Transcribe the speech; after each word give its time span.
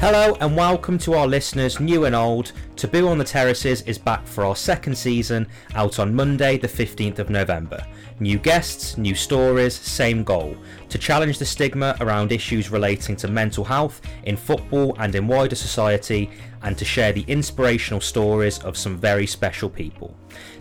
Hello 0.00 0.34
and 0.40 0.56
welcome 0.56 0.96
to 1.00 1.12
our 1.12 1.26
listeners, 1.26 1.78
new 1.78 2.06
and 2.06 2.16
old. 2.16 2.52
Taboo 2.80 3.08
on 3.08 3.18
the 3.18 3.24
Terraces 3.24 3.82
is 3.82 3.98
back 3.98 4.26
for 4.26 4.42
our 4.42 4.56
second 4.56 4.96
season, 4.96 5.46
out 5.74 5.98
on 5.98 6.14
Monday, 6.14 6.56
the 6.56 6.66
15th 6.66 7.18
of 7.18 7.28
November. 7.28 7.86
New 8.20 8.38
guests, 8.38 8.96
new 8.96 9.14
stories, 9.14 9.74
same 9.74 10.24
goal 10.24 10.56
to 10.88 10.96
challenge 10.96 11.38
the 11.38 11.44
stigma 11.44 11.94
around 12.00 12.32
issues 12.32 12.70
relating 12.70 13.16
to 13.16 13.28
mental 13.28 13.64
health 13.64 14.00
in 14.24 14.34
football 14.34 14.96
and 14.98 15.14
in 15.14 15.28
wider 15.28 15.56
society, 15.56 16.30
and 16.62 16.76
to 16.76 16.84
share 16.84 17.12
the 17.12 17.24
inspirational 17.28 18.00
stories 18.00 18.58
of 18.60 18.76
some 18.76 18.96
very 18.96 19.26
special 19.26 19.68
people. 19.68 20.16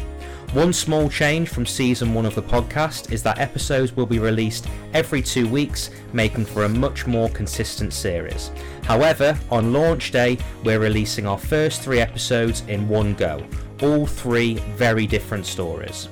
One 0.52 0.74
small 0.74 1.08
change 1.08 1.48
from 1.48 1.64
season 1.64 2.12
one 2.12 2.26
of 2.26 2.34
the 2.34 2.42
podcast 2.42 3.10
is 3.10 3.22
that 3.22 3.38
episodes 3.38 3.96
will 3.96 4.04
be 4.04 4.18
released 4.18 4.68
every 4.92 5.22
two 5.22 5.48
weeks, 5.48 5.88
making 6.12 6.44
for 6.44 6.64
a 6.64 6.68
much 6.68 7.06
more 7.06 7.30
consistent 7.30 7.94
series. 7.94 8.50
However, 8.84 9.38
on 9.50 9.72
launch 9.72 10.10
day, 10.10 10.36
we're 10.62 10.78
releasing 10.78 11.26
our 11.26 11.38
first 11.38 11.80
three 11.80 12.00
episodes 12.00 12.64
in 12.68 12.86
one 12.86 13.14
go, 13.14 13.42
all 13.80 14.06
three 14.06 14.56
very 14.76 15.06
different 15.06 15.46
stories. 15.46 16.10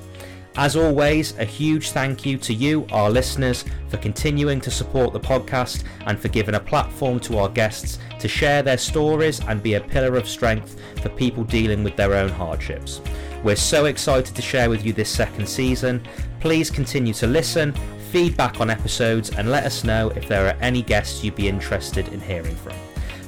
As 0.55 0.75
always, 0.75 1.37
a 1.37 1.45
huge 1.45 1.91
thank 1.91 2.25
you 2.25 2.39
to 2.39 2.51
you, 2.51 2.87
our 2.91 3.11
listeners, 3.11 3.63
for 3.89 3.97
continuing 3.97 4.59
to 4.61 4.71
support 4.71 5.13
the 5.13 5.19
podcast 5.19 5.83
and 6.07 6.19
for 6.19 6.29
giving 6.29 6.55
a 6.55 6.59
platform 6.59 7.19
to 7.21 7.37
our 7.37 7.49
guests 7.49 7.99
to 8.19 8.27
share 8.27 8.63
their 8.63 8.79
stories 8.79 9.39
and 9.41 9.61
be 9.61 9.75
a 9.75 9.81
pillar 9.81 10.15
of 10.15 10.27
strength 10.27 10.81
for 10.99 11.09
people 11.09 11.43
dealing 11.43 11.83
with 11.83 11.95
their 11.95 12.15
own 12.15 12.29
hardships. 12.29 13.01
We're 13.43 13.55
so 13.55 13.85
excited 13.85 14.35
to 14.35 14.41
share 14.41 14.69
with 14.69 14.85
you 14.85 14.93
this 14.93 15.09
second 15.09 15.49
season. 15.49 16.05
Please 16.39 16.69
continue 16.69 17.13
to 17.13 17.25
listen, 17.25 17.73
feedback 18.11 18.61
on 18.61 18.69
episodes, 18.69 19.31
and 19.31 19.49
let 19.49 19.63
us 19.65 19.83
know 19.83 20.09
if 20.09 20.27
there 20.27 20.45
are 20.45 20.57
any 20.61 20.83
guests 20.83 21.23
you'd 21.23 21.35
be 21.35 21.47
interested 21.47 22.07
in 22.09 22.21
hearing 22.21 22.55
from. 22.55 22.73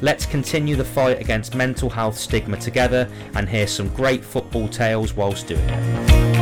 Let's 0.01 0.25
continue 0.25 0.75
the 0.75 0.85
fight 0.85 1.19
against 1.19 1.55
mental 1.55 1.89
health 1.89 2.17
stigma 2.17 2.57
together 2.57 3.09
and 3.35 3.49
hear 3.49 3.65
some 3.65 3.87
great 3.89 4.23
football 4.23 4.67
tales 4.67 5.15
whilst 5.15 5.47
doing 5.47 5.67
it. 5.67 6.32